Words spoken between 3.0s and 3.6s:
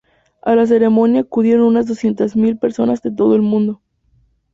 de todo el